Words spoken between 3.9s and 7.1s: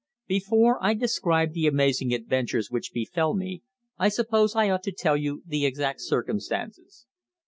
I suppose I ought to tell you the exact circumstances.